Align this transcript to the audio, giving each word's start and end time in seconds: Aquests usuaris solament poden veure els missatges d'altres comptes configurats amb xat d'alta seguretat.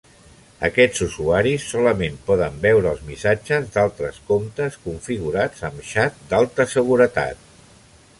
Aquests 0.67 1.01
usuaris 1.07 1.65
solament 1.73 2.15
poden 2.29 2.55
veure 2.63 2.89
els 2.93 3.03
missatges 3.09 3.67
d'altres 3.75 4.17
comptes 4.31 4.79
configurats 4.87 5.63
amb 5.69 5.85
xat 5.91 6.17
d'alta 6.33 6.67
seguretat. 6.73 7.45